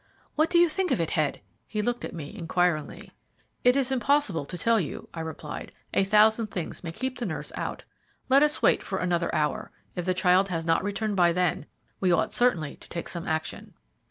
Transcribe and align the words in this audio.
"What 0.35 0.49
do 0.49 0.57
you 0.57 0.67
think 0.67 0.89
of 0.89 0.99
it, 0.99 1.11
Head?" 1.11 1.41
He 1.67 1.83
looked 1.83 2.03
at 2.03 2.15
me 2.15 2.35
inquiringly. 2.35 3.11
"It 3.63 3.77
is 3.77 3.91
impossible 3.91 4.45
to 4.47 4.57
tell 4.57 4.79
you," 4.79 5.07
I 5.13 5.19
replied; 5.19 5.73
"a 5.93 6.03
thousand 6.03 6.47
things 6.47 6.83
may 6.83 6.91
keep 6.91 7.19
the 7.19 7.25
nurse 7.27 7.51
out. 7.53 7.83
Let 8.27 8.41
us 8.41 8.63
wait 8.63 8.81
for 8.81 8.97
another 8.97 9.29
hour. 9.35 9.69
If 9.95 10.05
the 10.05 10.15
child 10.15 10.49
has 10.49 10.65
not 10.65 10.83
returned 10.83 11.17
by 11.17 11.33
then, 11.33 11.67
we 11.99 12.11
ought 12.11 12.33
certainly 12.33 12.77
to 12.77 12.89
take 12.89 13.09
some 13.09 13.27
action." 13.27 13.75